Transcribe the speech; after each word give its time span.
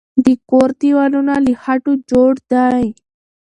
د 0.25 0.27
کور 0.49 0.69
دیوالونه 0.81 1.33
له 1.45 1.53
خټو 1.61 1.93
جوړ 2.09 2.33
دی. 2.51 2.83